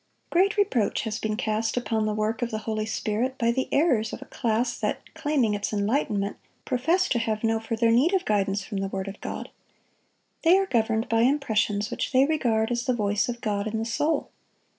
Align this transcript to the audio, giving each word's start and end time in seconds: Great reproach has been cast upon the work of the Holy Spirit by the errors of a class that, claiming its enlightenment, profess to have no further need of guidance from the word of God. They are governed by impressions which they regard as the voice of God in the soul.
Great 0.31 0.57
reproach 0.57 1.03
has 1.03 1.19
been 1.19 1.37
cast 1.37 1.77
upon 1.77 2.07
the 2.07 2.13
work 2.15 2.41
of 2.41 2.49
the 2.49 2.57
Holy 2.65 2.87
Spirit 2.87 3.37
by 3.37 3.51
the 3.51 3.69
errors 3.71 4.11
of 4.11 4.19
a 4.19 4.25
class 4.25 4.79
that, 4.79 4.99
claiming 5.13 5.53
its 5.53 5.71
enlightenment, 5.71 6.37
profess 6.65 7.07
to 7.07 7.19
have 7.19 7.43
no 7.43 7.59
further 7.59 7.91
need 7.91 8.11
of 8.15 8.25
guidance 8.25 8.63
from 8.63 8.79
the 8.79 8.87
word 8.87 9.07
of 9.07 9.21
God. 9.21 9.51
They 10.43 10.57
are 10.57 10.65
governed 10.65 11.07
by 11.07 11.21
impressions 11.21 11.91
which 11.91 12.13
they 12.13 12.25
regard 12.25 12.71
as 12.71 12.85
the 12.87 12.95
voice 12.95 13.29
of 13.29 13.41
God 13.41 13.67
in 13.67 13.77
the 13.77 13.85
soul. 13.85 14.31